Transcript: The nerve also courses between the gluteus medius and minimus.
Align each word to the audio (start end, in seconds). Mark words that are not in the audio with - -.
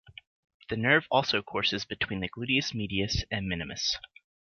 The 0.69 0.77
nerve 0.77 1.05
also 1.11 1.43
courses 1.43 1.85
between 1.85 2.21
the 2.21 2.27
gluteus 2.27 2.73
medius 2.73 3.23
and 3.29 3.47
minimus. 3.47 3.97